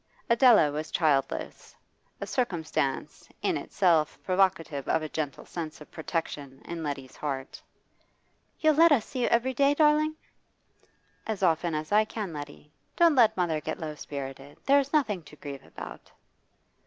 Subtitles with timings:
[0.31, 1.75] Adela was childless
[2.19, 7.61] a circumstance in itself provocative of a gentle sense of protection in Letty's heart.
[8.59, 10.15] 'You'll let us see you every day, darling?'
[11.27, 12.71] 'As often as I can, Letty.
[12.95, 14.57] Don't let mother get low spirited.
[14.65, 16.09] There's nothing to grieve about.